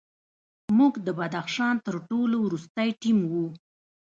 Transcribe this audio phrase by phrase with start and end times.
[0.77, 3.45] موږ د بدخشان تر ټولو وروستی ټیم وو.